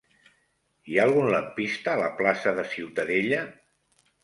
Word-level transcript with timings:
Hi 0.91 0.97
ha 0.99 1.03
algun 1.09 1.29
lampista 1.35 1.93
a 1.95 2.01
la 2.01 2.09
plaça 2.23 2.55
de 2.61 2.67
Ciutadella? 2.73 3.45